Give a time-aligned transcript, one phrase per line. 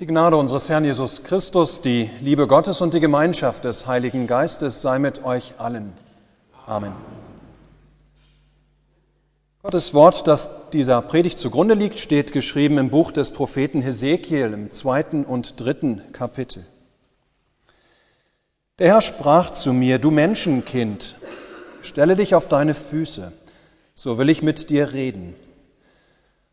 [0.00, 4.80] Die Gnade unseres Herrn Jesus Christus, die Liebe Gottes und die Gemeinschaft des Heiligen Geistes
[4.80, 5.92] sei mit euch allen.
[6.64, 6.92] Amen.
[9.62, 14.70] Gottes Wort, das dieser Predigt zugrunde liegt, steht geschrieben im Buch des Propheten Hesekiel im
[14.70, 16.64] zweiten und dritten Kapitel.
[18.78, 21.16] Der Herr sprach zu mir, du Menschenkind,
[21.82, 23.32] stelle dich auf deine Füße,
[23.94, 25.34] so will ich mit dir reden.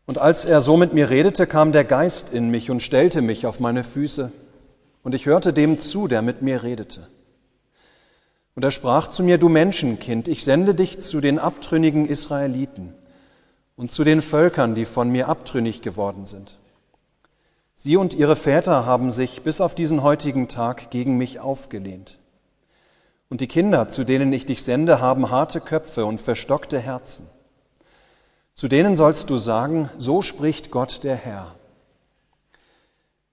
[0.08, 3.44] Und als er so mit mir redete, kam der Geist in mich und stellte mich
[3.44, 4.32] auf meine Füße,
[5.02, 7.06] und ich hörte dem zu, der mit mir redete.
[8.54, 12.94] Und er sprach zu mir, du Menschenkind, ich sende dich zu den abtrünnigen Israeliten
[13.76, 16.56] und zu den Völkern, die von mir abtrünnig geworden sind.
[17.74, 22.18] Sie und ihre Väter haben sich bis auf diesen heutigen Tag gegen mich aufgelehnt.
[23.28, 27.26] Und die Kinder, zu denen ich dich sende, haben harte Köpfe und verstockte Herzen.
[28.58, 31.54] Zu denen sollst du sagen, so spricht Gott der Herr.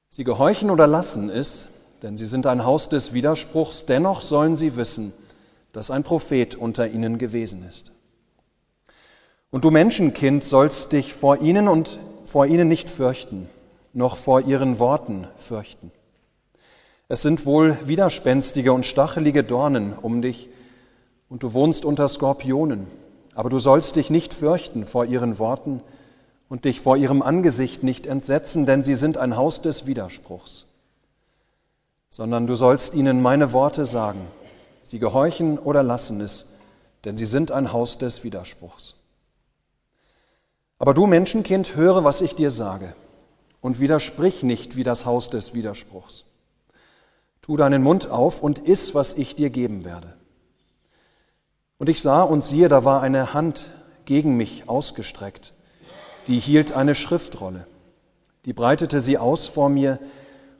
[0.07, 1.67] Sie gehorchen oder lassen es,
[2.03, 5.13] denn sie sind ein Haus des Widerspruchs, dennoch sollen sie wissen,
[5.73, 7.91] dass ein Prophet unter ihnen gewesen ist.
[9.49, 13.49] Und du Menschenkind sollst dich vor ihnen und vor ihnen nicht fürchten,
[13.93, 15.91] noch vor ihren Worten fürchten.
[17.07, 20.49] Es sind wohl widerspenstige und stachelige Dornen um dich,
[21.29, 22.85] und du wohnst unter Skorpionen.
[23.35, 25.81] Aber du sollst dich nicht fürchten vor ihren Worten
[26.47, 30.65] und dich vor ihrem Angesicht nicht entsetzen, denn sie sind ein Haus des Widerspruchs.
[32.09, 34.21] Sondern du sollst ihnen meine Worte sagen.
[34.83, 36.45] Sie gehorchen oder lassen es,
[37.03, 38.95] denn sie sind ein Haus des Widerspruchs.
[40.79, 42.95] Aber du Menschenkind, höre, was ich dir sage,
[43.59, 46.23] und widersprich nicht wie das Haus des Widerspruchs.
[47.41, 50.14] Tu deinen Mund auf und iss, was ich dir geben werde.
[51.77, 53.67] Und ich sah und siehe, da war eine Hand
[54.05, 55.53] gegen mich ausgestreckt,
[56.27, 57.67] die hielt eine Schriftrolle.
[58.45, 59.99] Die breitete sie aus vor mir,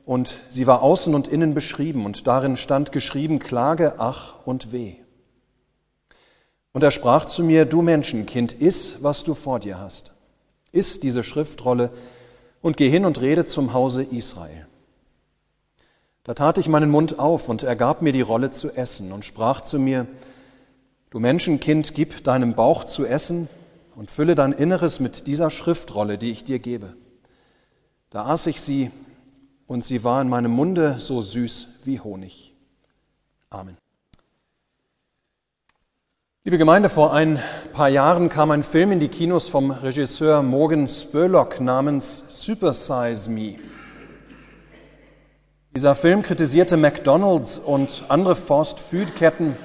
[0.04, 4.96] und sie war außen und innen beschrieben, und darin stand geschrieben Klage, Ach und Weh.
[6.72, 10.12] Und er sprach zu mir, du Menschenkind, iss, was du vor dir hast.
[10.72, 11.90] Iss diese Schriftrolle
[12.60, 14.66] und geh hin und rede zum Hause Israel.
[16.22, 19.24] Da tat ich meinen Mund auf, und er gab mir die Rolle zu essen und
[19.24, 20.06] sprach zu mir,
[21.16, 23.48] Du Menschenkind, gib deinem Bauch zu essen
[23.94, 26.92] und fülle dein Inneres mit dieser Schriftrolle, die ich dir gebe.
[28.10, 28.90] Da aß ich sie
[29.66, 32.54] und sie war in meinem Munde so süß wie Honig.
[33.48, 33.78] Amen.
[36.44, 37.40] Liebe Gemeinde, vor ein
[37.72, 43.58] paar Jahren kam ein Film in die Kinos vom Regisseur Morgan Spurlock namens Supersize Me.
[45.74, 49.56] Dieser Film kritisierte McDonald's und andere Fast-Food-Ketten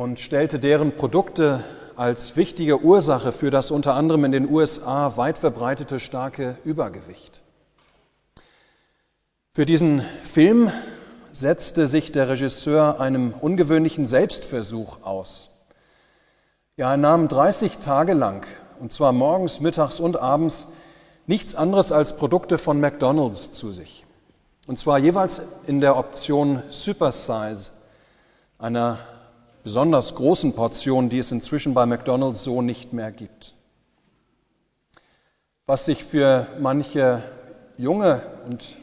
[0.00, 1.62] und stellte deren Produkte
[1.94, 7.42] als wichtige Ursache für das unter anderem in den USA weit verbreitete starke Übergewicht.
[9.52, 10.72] Für diesen Film
[11.32, 15.50] setzte sich der Regisseur einem ungewöhnlichen Selbstversuch aus.
[16.78, 18.46] Ja, er nahm 30 Tage lang,
[18.80, 20.66] und zwar morgens, mittags und abends,
[21.26, 24.06] nichts anderes als Produkte von McDonald's zu sich.
[24.66, 27.72] Und zwar jeweils in der Option Supersize,
[28.58, 28.98] einer
[29.62, 33.54] besonders großen Portionen, die es inzwischen bei McDonald's so nicht mehr gibt.
[35.66, 37.22] Was sich für manche
[37.76, 38.76] junge und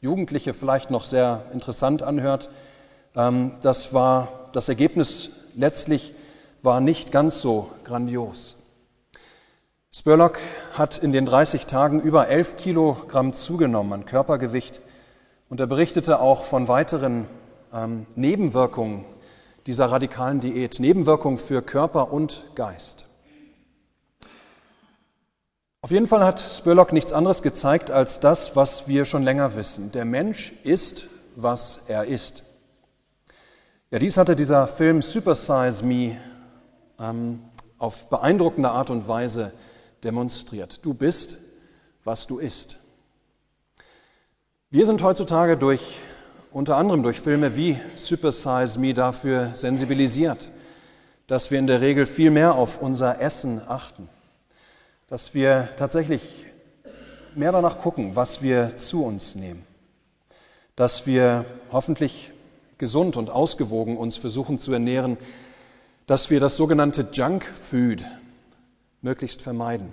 [0.00, 2.50] Jugendliche vielleicht noch sehr interessant anhört,
[3.14, 6.14] ähm, das war das Ergebnis letztlich
[6.62, 8.56] war nicht ganz so grandios.
[9.92, 10.38] Spurlock
[10.74, 14.80] hat in den 30 Tagen über 11 Kilogramm zugenommen an Körpergewicht
[15.48, 17.26] und er berichtete auch von weiteren
[17.72, 19.04] ähm, Nebenwirkungen
[19.66, 23.06] dieser radikalen Diät, Nebenwirkungen für Körper und Geist.
[25.82, 29.92] Auf jeden Fall hat Spurlock nichts anderes gezeigt als das, was wir schon länger wissen.
[29.92, 32.44] Der Mensch ist, was er ist.
[33.90, 36.16] Ja, dies hatte dieser Film Supersize Me
[36.98, 37.40] ähm,
[37.78, 39.52] auf beeindruckende Art und Weise
[40.02, 40.84] demonstriert.
[40.84, 41.38] Du bist,
[42.02, 42.78] was du isst.
[44.70, 45.98] Wir sind heutzutage durch
[46.50, 50.50] unter anderem durch Filme wie Super Size Me dafür sensibilisiert,
[51.26, 54.08] dass wir in der Regel viel mehr auf unser Essen achten,
[55.08, 56.46] dass wir tatsächlich
[57.34, 59.66] mehr danach gucken, was wir zu uns nehmen,
[60.74, 62.32] dass wir hoffentlich
[62.78, 65.16] gesund und ausgewogen uns versuchen zu ernähren,
[66.06, 68.04] dass wir das sogenannte Junk Food
[69.02, 69.92] möglichst vermeiden,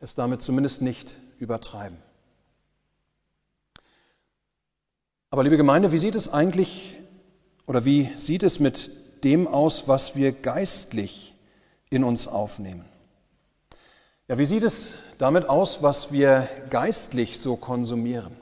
[0.00, 1.96] es damit zumindest nicht übertreiben.
[5.32, 6.96] Aber liebe Gemeinde, wie sieht es eigentlich
[7.66, 8.90] oder wie sieht es mit
[9.22, 11.36] dem aus, was wir geistlich
[11.88, 12.84] in uns aufnehmen?
[14.26, 18.36] Ja, wie sieht es damit aus, was wir geistlich so konsumieren?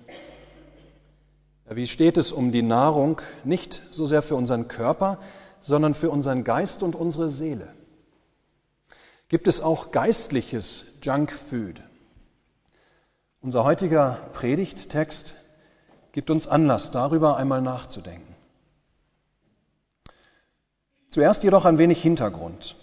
[1.68, 5.18] Wie steht es um die Nahrung nicht so sehr für unseren Körper,
[5.60, 7.68] sondern für unseren Geist und unsere Seele?
[9.28, 11.82] Gibt es auch geistliches Junkfood?
[13.42, 15.36] Unser heutiger Predigttext
[16.18, 18.34] gibt uns Anlass, darüber einmal nachzudenken.
[21.10, 22.74] Zuerst jedoch ein wenig Hintergrund.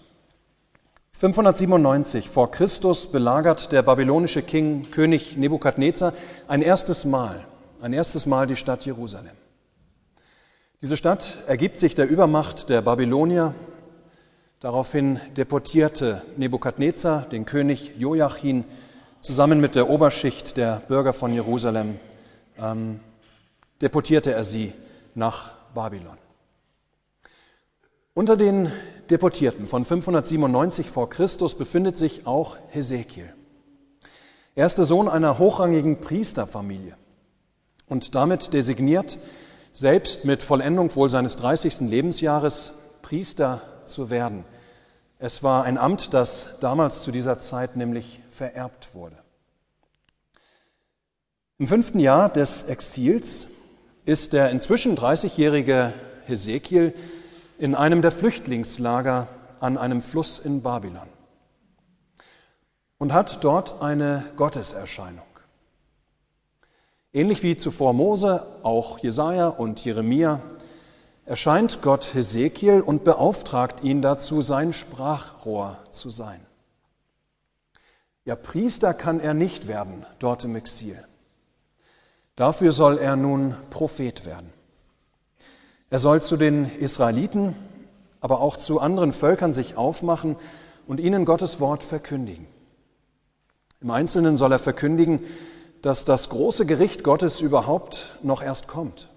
[1.12, 6.14] 597 vor Christus belagert der babylonische King, König Nebukadnezar
[6.48, 7.46] ein erstes Mal,
[7.82, 9.36] ein erstes Mal die Stadt Jerusalem.
[10.80, 13.54] Diese Stadt ergibt sich der Übermacht der Babylonier.
[14.60, 18.64] Daraufhin deportierte Nebukadnezar den König Joachim
[19.20, 22.00] zusammen mit der Oberschicht der Bürger von Jerusalem,
[22.58, 23.00] ähm,
[23.82, 24.72] deportierte er sie
[25.14, 26.18] nach Babylon.
[28.14, 28.72] Unter den
[29.10, 33.32] Deportierten von 597 vor Christus befindet sich auch Hesekiel.
[34.54, 36.96] Er ist der Sohn einer hochrangigen Priesterfamilie
[37.88, 39.18] und damit designiert,
[39.74, 41.80] selbst mit Vollendung wohl seines 30.
[41.80, 44.44] Lebensjahres Priester zu werden.
[45.18, 49.18] Es war ein Amt, das damals zu dieser Zeit nämlich vererbt wurde.
[51.58, 53.48] Im fünften Jahr des Exils
[54.06, 55.92] ist der inzwischen 30-jährige
[56.26, 56.94] Hesekiel
[57.58, 59.28] in einem der Flüchtlingslager
[59.60, 61.08] an einem Fluss in Babylon
[62.98, 65.26] und hat dort eine Gotteserscheinung.
[67.12, 70.40] Ähnlich wie zuvor Mose, auch Jesaja und Jeremia
[71.24, 76.40] erscheint Gott Hesekiel und beauftragt ihn dazu, sein Sprachrohr zu sein.
[78.24, 81.04] Ja, Priester kann er nicht werden dort im Exil.
[82.36, 84.52] Dafür soll er nun Prophet werden.
[85.88, 87.56] Er soll zu den Israeliten,
[88.20, 90.36] aber auch zu anderen Völkern sich aufmachen
[90.86, 92.46] und ihnen Gottes Wort verkündigen.
[93.80, 95.20] Im Einzelnen soll er verkündigen,
[95.80, 99.08] dass das große Gericht Gottes überhaupt noch erst kommt.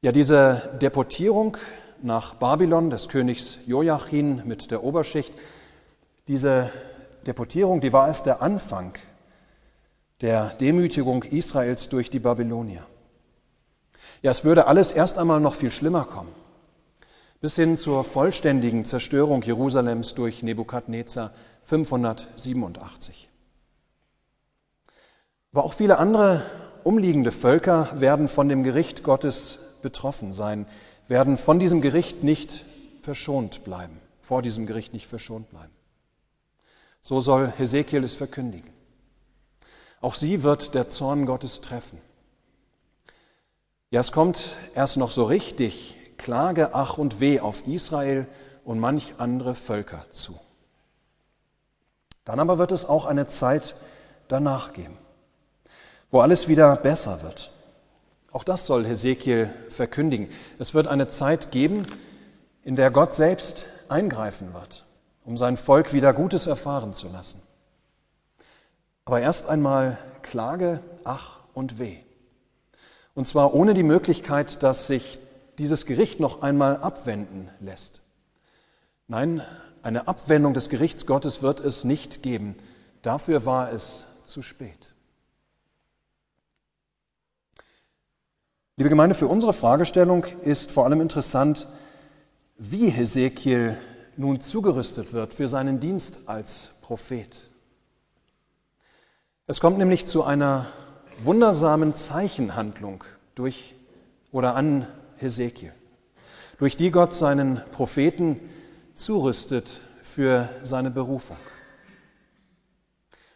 [0.00, 1.56] Ja, diese Deportierung
[2.02, 5.34] nach Babylon des Königs Joachim mit der Oberschicht,
[6.26, 6.70] diese
[7.26, 8.94] Deportierung, die war erst der Anfang
[10.20, 12.84] der Demütigung Israels durch die Babylonier.
[14.22, 16.32] Ja, es würde alles erst einmal noch viel schlimmer kommen.
[17.40, 21.32] Bis hin zur vollständigen Zerstörung Jerusalems durch Nebukadnezar
[21.64, 23.28] 587.
[25.52, 26.42] Aber auch viele andere
[26.82, 30.66] umliegende Völker werden von dem Gericht Gottes betroffen sein,
[31.06, 32.66] werden von diesem Gericht nicht
[33.02, 35.72] verschont bleiben, vor diesem Gericht nicht verschont bleiben.
[37.00, 38.77] So soll Hesekiel es verkündigen.
[40.00, 42.00] Auch sie wird der Zorn Gottes treffen.
[43.90, 48.26] Ja, es kommt erst noch so richtig Klage, Ach und Weh auf Israel
[48.64, 50.38] und manch andere Völker zu.
[52.24, 53.76] Dann aber wird es auch eine Zeit
[54.28, 54.98] danach geben,
[56.10, 57.50] wo alles wieder besser wird.
[58.30, 60.28] Auch das soll Hesekiel verkündigen.
[60.58, 61.86] Es wird eine Zeit geben,
[62.62, 64.84] in der Gott selbst eingreifen wird,
[65.24, 67.40] um sein Volk wieder Gutes erfahren zu lassen.
[69.08, 71.96] Aber erst einmal Klage, Ach und Weh.
[73.14, 75.18] Und zwar ohne die Möglichkeit, dass sich
[75.56, 78.02] dieses Gericht noch einmal abwenden lässt.
[79.06, 79.40] Nein,
[79.82, 82.54] eine Abwendung des Gerichts Gottes wird es nicht geben.
[83.00, 84.92] Dafür war es zu spät.
[88.76, 91.66] Liebe Gemeinde, für unsere Fragestellung ist vor allem interessant,
[92.58, 93.78] wie Hesekiel
[94.18, 97.48] nun zugerüstet wird für seinen Dienst als Prophet.
[99.50, 100.66] Es kommt nämlich zu einer
[101.20, 103.02] wundersamen Zeichenhandlung
[103.34, 103.74] durch
[104.30, 104.86] oder an
[105.16, 105.72] Hesekiel,
[106.58, 108.38] durch die Gott seinen Propheten
[108.94, 111.38] zurüstet für seine Berufung.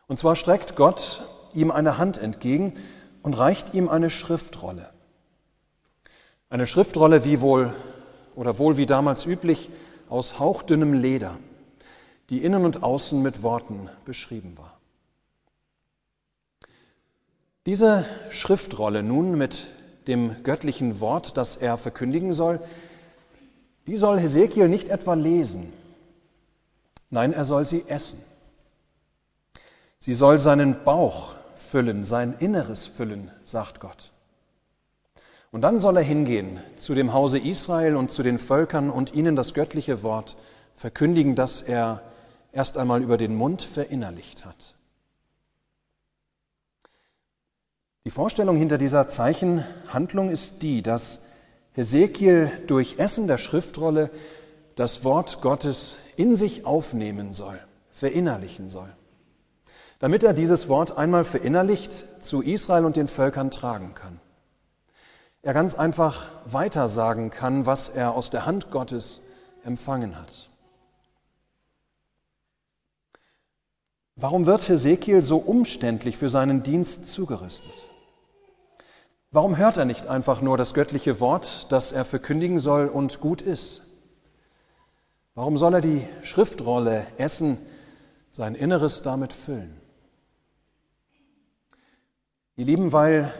[0.07, 2.75] Und zwar streckt Gott ihm eine Hand entgegen
[3.23, 4.90] und reicht ihm eine Schriftrolle.
[6.50, 7.73] Eine Schriftrolle wie wohl
[8.35, 9.71] oder wohl wie damals üblich
[10.11, 11.38] aus hauchdünnem Leder,
[12.28, 14.81] die innen und außen mit Worten beschrieben war.
[17.66, 19.69] Diese Schriftrolle nun mit
[20.09, 22.61] dem göttlichen Wort, das er verkündigen soll,
[23.87, 25.73] die soll Hesekiel nicht etwa lesen.
[27.11, 28.21] Nein, er soll sie essen.
[29.99, 34.11] Sie soll seinen Bauch füllen, sein Inneres füllen, sagt Gott.
[35.52, 39.37] Und dann soll er hingehen zu dem Hause Israel und zu den Völkern und ihnen
[39.37, 40.37] das göttliche Wort
[40.75, 42.02] verkündigen, das er
[42.52, 44.75] erst einmal über den Mund verinnerlicht hat.
[48.04, 51.21] Die Vorstellung hinter dieser Zeichenhandlung ist die, dass
[51.73, 54.11] Hesekiel durch Essen der Schriftrolle
[54.75, 57.61] das Wort Gottes in sich aufnehmen soll,
[57.92, 58.92] verinnerlichen soll,
[60.00, 64.21] damit er dieses Wort einmal verinnerlicht zu Israel und den Völkern tragen kann.
[65.42, 69.21] er ganz einfach weitersagen kann, was er aus der Hand Gottes
[69.64, 70.50] empfangen hat.
[74.16, 77.91] Warum wird Hesekiel so umständlich für seinen Dienst zugerüstet?
[79.34, 83.40] Warum hört er nicht einfach nur das göttliche Wort, das er verkündigen soll und gut
[83.40, 83.82] ist?
[85.34, 87.56] Warum soll er die Schriftrolle essen,
[88.32, 89.80] sein Inneres damit füllen?
[92.56, 93.32] Ihr Lieben, weil,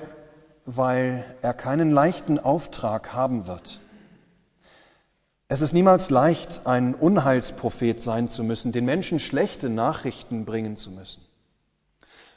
[0.65, 3.83] weil er keinen leichten Auftrag haben wird.
[5.49, 10.91] Es ist niemals leicht, ein Unheilsprophet sein zu müssen, den Menschen schlechte Nachrichten bringen zu
[10.91, 11.21] müssen.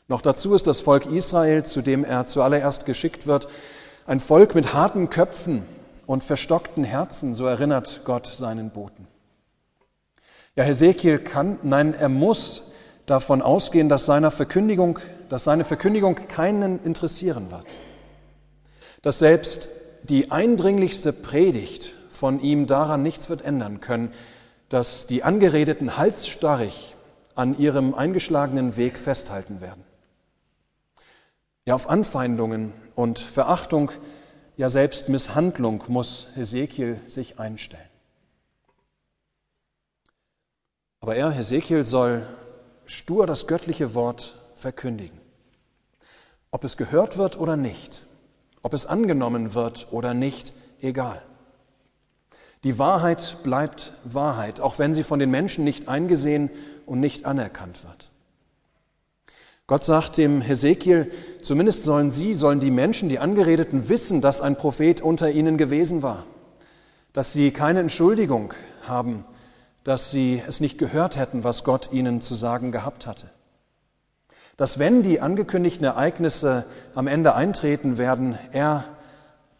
[0.07, 3.47] Noch dazu ist das Volk Israel, zu dem er zuallererst geschickt wird,
[4.05, 5.63] ein Volk mit harten Köpfen
[6.05, 9.07] und verstockten Herzen, so erinnert Gott seinen Boten.
[10.55, 12.71] Ja, Hesekiel kann, nein, er muss
[13.07, 17.65] davon ausgehen, dass, seiner Verkündigung, dass seine Verkündigung keinen interessieren wird.
[19.01, 19.69] Dass selbst
[20.03, 24.13] die eindringlichste Predigt von ihm daran nichts wird ändern können,
[24.69, 26.95] dass die Angeredeten halsstarrig
[27.33, 29.83] an ihrem eingeschlagenen Weg festhalten werden.
[31.65, 33.91] Ja, auf Anfeindungen und Verachtung,
[34.55, 37.89] ja selbst Misshandlung muss Hesekiel sich einstellen.
[40.99, 42.27] Aber er, Hesekiel, soll
[42.85, 45.19] stur das göttliche Wort verkündigen.
[46.51, 48.05] Ob es gehört wird oder nicht,
[48.61, 51.21] ob es angenommen wird oder nicht, egal.
[52.63, 56.49] Die Wahrheit bleibt Wahrheit, auch wenn sie von den Menschen nicht eingesehen
[56.85, 58.11] und nicht anerkannt wird.
[59.67, 64.57] Gott sagt dem Hesekiel, zumindest sollen sie, sollen die Menschen, die Angeredeten wissen, dass ein
[64.57, 66.25] Prophet unter ihnen gewesen war,
[67.13, 68.53] dass sie keine Entschuldigung
[68.83, 69.25] haben,
[69.83, 73.31] dass sie es nicht gehört hätten, was Gott ihnen zu sagen gehabt hatte.
[74.55, 78.85] Dass wenn die angekündigten Ereignisse am Ende eintreten werden, er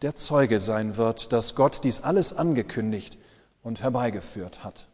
[0.02, 3.18] der Zeuge sein wird, dass Gott dies alles angekündigt
[3.62, 4.86] und herbeigeführt hat.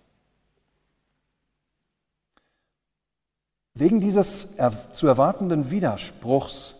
[3.75, 4.49] Wegen dieses
[4.93, 6.76] zu erwartenden Widerspruchs,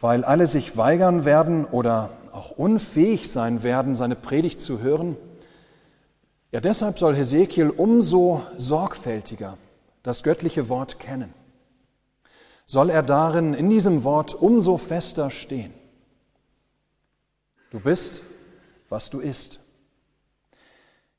[0.00, 5.16] weil alle sich weigern werden oder auch unfähig sein werden, seine Predigt zu hören,
[6.52, 9.56] ja deshalb soll Hesekiel umso sorgfältiger
[10.02, 11.34] das göttliche Wort kennen.
[12.66, 15.72] Soll er darin, in diesem Wort, umso fester stehen.
[17.70, 18.22] Du bist,
[18.88, 19.60] was du isst.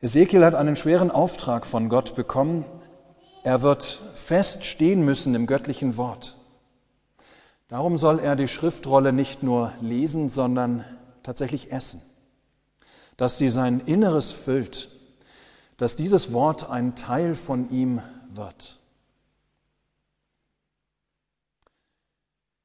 [0.01, 2.65] Ezekiel hat einen schweren Auftrag von Gott bekommen.
[3.43, 6.37] Er wird fest stehen müssen im göttlichen Wort.
[7.69, 10.83] Darum soll er die Schriftrolle nicht nur lesen, sondern
[11.23, 12.01] tatsächlich essen.
[13.15, 14.89] Dass sie sein Inneres füllt,
[15.77, 18.01] dass dieses Wort ein Teil von ihm
[18.33, 18.79] wird.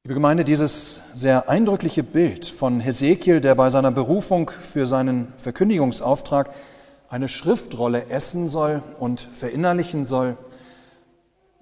[0.03, 6.53] Liebe Gemeinde, dieses sehr eindrückliche Bild von Hesekiel, der bei seiner Berufung für seinen Verkündigungsauftrag
[7.09, 10.37] eine Schriftrolle essen soll und verinnerlichen soll,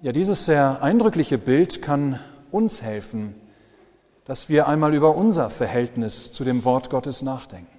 [0.04, 2.20] ja, dieses sehr eindrückliche Bild kann
[2.50, 3.34] uns helfen,
[4.26, 7.72] dass wir einmal über unser Verhältnis zu dem Wort Gottes nachdenken.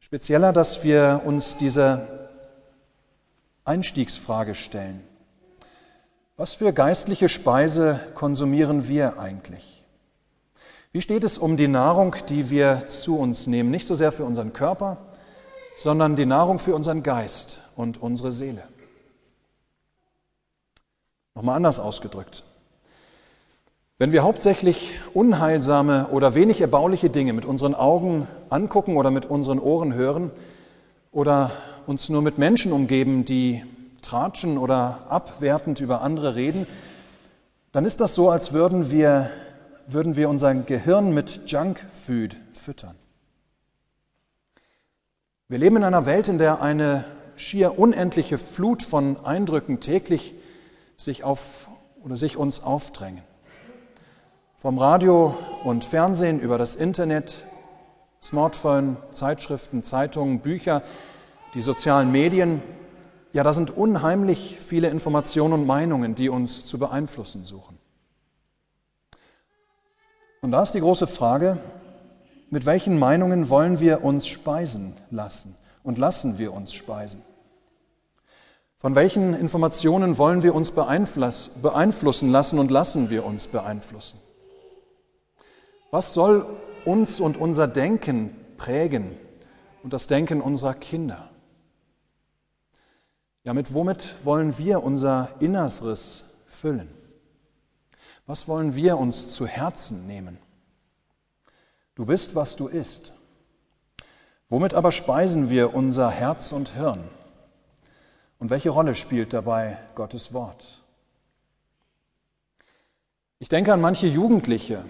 [0.00, 2.30] Spezieller, dass wir uns diese
[3.66, 5.02] Einstiegsfrage stellen.
[6.38, 9.84] Was für geistliche Speise konsumieren wir eigentlich?
[10.92, 13.70] Wie steht es um die Nahrung, die wir zu uns nehmen?
[13.70, 14.96] Nicht so sehr für unseren Körper,
[15.76, 18.62] sondern die Nahrung für unseren Geist und unsere Seele.
[21.38, 22.42] Nochmal anders ausgedrückt.
[23.96, 29.60] Wenn wir hauptsächlich unheilsame oder wenig erbauliche Dinge mit unseren Augen angucken oder mit unseren
[29.60, 30.32] Ohren hören
[31.12, 31.52] oder
[31.86, 33.62] uns nur mit Menschen umgeben, die
[34.02, 36.66] tratschen oder abwertend über andere reden,
[37.70, 39.30] dann ist das so, als würden wir,
[39.86, 42.96] würden wir unser Gehirn mit Junkfood füttern.
[45.46, 47.04] Wir leben in einer Welt, in der eine
[47.36, 50.34] schier unendliche Flut von Eindrücken täglich
[50.98, 51.70] sich auf
[52.04, 53.22] oder sich uns aufdrängen.
[54.58, 57.46] Vom Radio und Fernsehen über das Internet,
[58.22, 60.82] Smartphone, Zeitschriften, Zeitungen, Bücher,
[61.54, 62.62] die sozialen Medien
[63.32, 67.78] ja, da sind unheimlich viele Informationen und Meinungen, die uns zu beeinflussen suchen.
[70.40, 71.58] Und da ist die große Frage,
[72.48, 77.22] mit welchen Meinungen wollen wir uns speisen lassen und lassen wir uns speisen?
[78.78, 84.20] Von welchen Informationen wollen wir uns beeinflussen lassen und lassen wir uns beeinflussen?
[85.90, 86.46] Was soll
[86.84, 89.16] uns und unser Denken prägen
[89.82, 91.28] und das Denken unserer Kinder?
[93.42, 96.88] Ja, mit womit wollen wir unser Innerstes füllen?
[98.26, 100.38] Was wollen wir uns zu Herzen nehmen?
[101.96, 103.12] Du bist, was du isst.
[104.48, 107.02] Womit aber speisen wir unser Herz und Hirn?
[108.38, 110.82] Und welche Rolle spielt dabei Gottes Wort?
[113.40, 114.84] Ich denke an manche Jugendliche,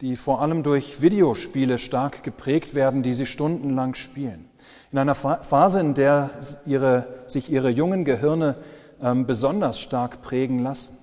[0.00, 4.48] die vor allem durch Videospiele stark geprägt werden, die sie stundenlang spielen.
[4.92, 6.30] In einer Phase, in der
[6.66, 8.56] ihre, sich ihre jungen Gehirne
[9.00, 10.98] ähm, besonders stark prägen lassen.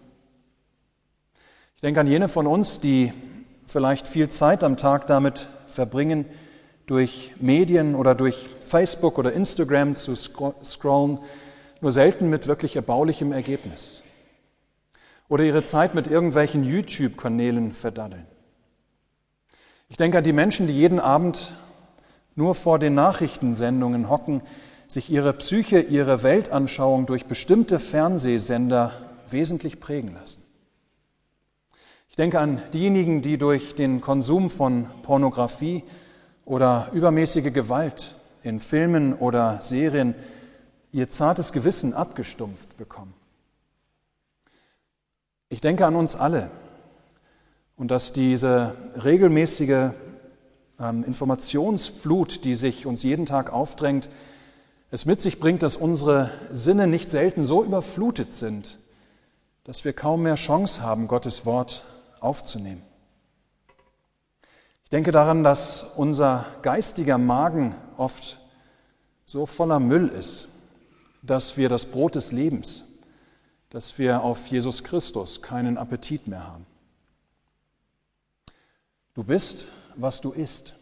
[1.76, 3.12] Ich denke an jene von uns, die
[3.66, 6.26] vielleicht viel Zeit am Tag damit verbringen,
[6.86, 11.20] durch Medien oder durch Facebook oder Instagram zu scrollen,
[11.84, 14.04] nur selten mit wirklich erbaulichem Ergebnis.
[15.28, 18.26] Oder ihre Zeit mit irgendwelchen YouTube-Kanälen verdaddeln.
[19.90, 21.58] Ich denke an die Menschen, die jeden Abend
[22.36, 24.42] nur vor den Nachrichtensendungen hocken,
[24.88, 28.94] sich ihre Psyche, ihre Weltanschauung durch bestimmte Fernsehsender
[29.30, 30.42] wesentlich prägen lassen.
[32.10, 35.84] Ich denke an diejenigen, die durch den Konsum von Pornografie
[36.46, 40.16] oder übermäßige Gewalt in Filmen oder Serien
[40.94, 43.14] ihr zartes Gewissen abgestumpft bekommen.
[45.50, 46.50] Ich denke an uns alle
[47.76, 49.92] und dass diese regelmäßige
[50.80, 54.10] ähm, Informationsflut, die sich uns jeden Tag aufdrängt,
[54.92, 58.78] es mit sich bringt, dass unsere Sinne nicht selten so überflutet sind,
[59.64, 61.86] dass wir kaum mehr Chance haben, Gottes Wort
[62.20, 62.84] aufzunehmen.
[64.84, 68.40] Ich denke daran, dass unser geistiger Magen oft
[69.26, 70.53] so voller Müll ist,
[71.24, 72.84] dass wir das Brot des Lebens,
[73.70, 76.66] dass wir auf Jesus Christus keinen Appetit mehr haben.
[79.16, 80.76] Du bist, was du isst.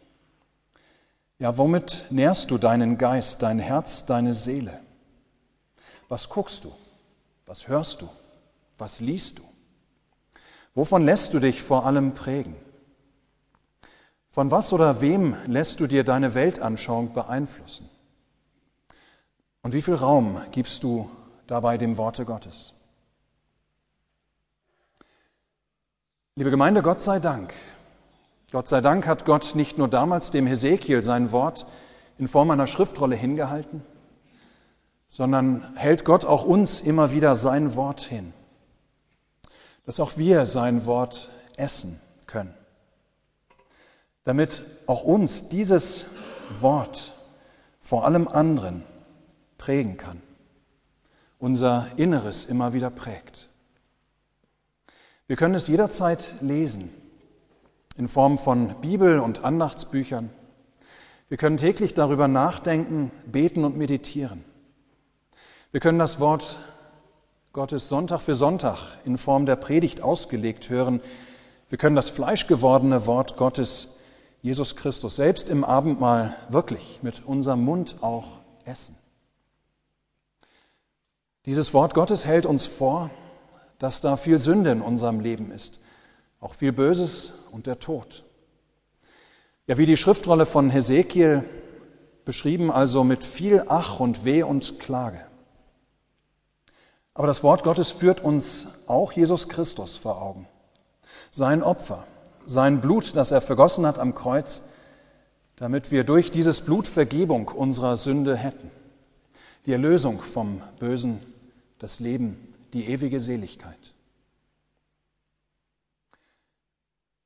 [1.37, 4.79] Ja, womit nährst du deinen Geist, dein Herz, deine Seele?
[6.09, 6.71] Was guckst du?
[7.45, 8.09] Was hörst du?
[8.77, 9.43] Was liest du?
[10.73, 12.55] Wovon lässt du dich vor allem prägen?
[14.31, 17.89] Von was oder wem lässt du dir deine Weltanschauung beeinflussen?
[19.61, 21.09] Und wie viel Raum gibst du
[21.47, 22.73] dabei dem Worte Gottes?
[26.35, 27.53] Liebe Gemeinde, Gott sei Dank
[28.51, 31.65] Gott sei Dank hat Gott nicht nur damals dem Hesekiel sein Wort
[32.17, 33.81] in Form einer Schriftrolle hingehalten,
[35.07, 38.33] sondern hält Gott auch uns immer wieder sein Wort hin,
[39.85, 42.53] dass auch wir sein Wort essen können,
[44.25, 46.05] damit auch uns dieses
[46.59, 47.13] Wort
[47.79, 48.83] vor allem anderen
[49.61, 50.19] prägen kann,
[51.37, 53.47] unser Inneres immer wieder prägt.
[55.27, 56.89] Wir können es jederzeit lesen,
[57.95, 60.31] in Form von Bibel und Andachtsbüchern.
[61.29, 64.43] Wir können täglich darüber nachdenken, beten und meditieren.
[65.71, 66.59] Wir können das Wort
[67.53, 71.01] Gottes Sonntag für Sonntag in Form der Predigt ausgelegt hören.
[71.69, 73.95] Wir können das fleischgewordene Wort Gottes,
[74.41, 78.95] Jesus Christus, selbst im Abendmahl wirklich mit unserem Mund auch essen.
[81.45, 83.09] Dieses Wort Gottes hält uns vor,
[83.79, 85.79] dass da viel Sünde in unserem Leben ist,
[86.39, 88.23] auch viel Böses und der Tod.
[89.65, 91.43] Ja, wie die Schriftrolle von Hesekiel
[92.25, 95.25] beschrieben, also mit viel Ach und Weh und Klage.
[97.15, 100.47] Aber das Wort Gottes führt uns auch Jesus Christus vor Augen.
[101.31, 102.05] Sein Opfer,
[102.45, 104.61] sein Blut, das er vergossen hat am Kreuz,
[105.55, 108.71] damit wir durch dieses Blut Vergebung unserer Sünde hätten.
[109.65, 111.19] Die Erlösung vom Bösen,
[111.77, 113.93] das Leben, die ewige Seligkeit.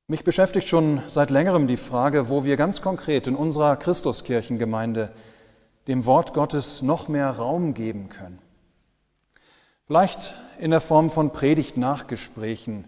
[0.08, 5.12] Mich beschäftigt schon seit längerem die Frage, wo wir ganz konkret in unserer Christuskirchengemeinde
[5.88, 8.38] dem Wort Gottes noch mehr Raum geben können.
[9.86, 12.84] Vielleicht in der Form von Predigt-Nachgesprächen,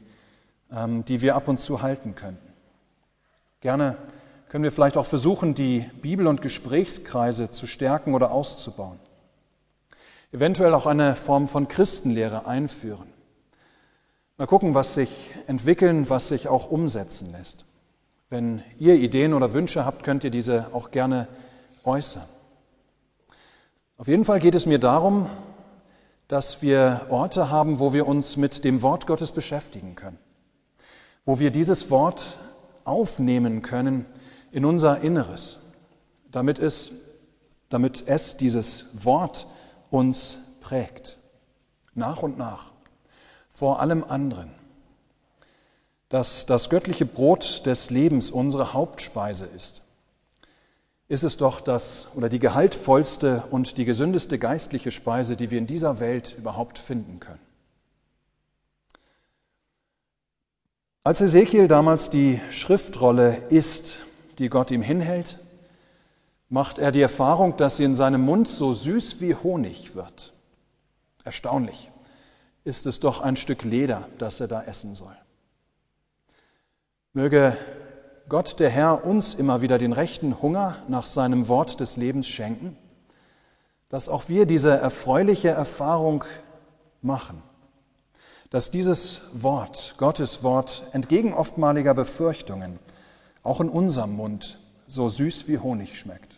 [0.70, 2.52] ähm, die wir ab und zu halten könnten.
[3.60, 3.96] Gerne
[4.48, 8.98] können wir vielleicht auch versuchen, die Bibel- und Gesprächskreise zu stärken oder auszubauen.
[10.30, 13.08] Eventuell auch eine Form von Christenlehre einführen.
[14.36, 15.10] Mal gucken, was sich
[15.46, 17.64] entwickeln, was sich auch umsetzen lässt.
[18.28, 21.28] Wenn ihr Ideen oder Wünsche habt, könnt ihr diese auch gerne
[21.82, 22.28] äußern.
[23.96, 25.30] Auf jeden Fall geht es mir darum,
[26.28, 30.18] dass wir Orte haben, wo wir uns mit dem Wort Gottes beschäftigen können,
[31.24, 32.38] wo wir dieses Wort
[32.84, 34.04] aufnehmen können
[34.52, 35.58] in unser Inneres,
[36.30, 36.92] damit es,
[37.70, 39.46] damit es dieses Wort
[39.90, 41.18] uns prägt,
[41.94, 42.72] nach und nach.
[43.52, 44.50] Vor allem anderen,
[46.08, 49.82] dass das göttliche Brot des Lebens unsere Hauptspeise ist,
[51.08, 55.66] ist es doch das oder die gehaltvollste und die gesündeste geistliche Speise, die wir in
[55.66, 57.40] dieser Welt überhaupt finden können.
[61.02, 64.06] Als Ezekiel damals die Schriftrolle isst,
[64.38, 65.38] die Gott ihm hinhält,
[66.48, 70.32] macht er die Erfahrung, dass sie in seinem Mund so süß wie Honig wird.
[71.24, 71.90] Erstaunlich
[72.64, 75.16] ist es doch ein Stück Leder, das er da essen soll.
[77.12, 77.56] Möge
[78.28, 82.76] Gott der Herr uns immer wieder den rechten Hunger nach seinem Wort des Lebens schenken,
[83.88, 86.24] dass auch wir diese erfreuliche Erfahrung
[87.00, 87.42] machen,
[88.50, 92.78] dass dieses Wort, Gottes Wort, entgegen oftmaliger Befürchtungen,
[93.42, 96.37] auch in unserem Mund so süß wie Honig schmeckt.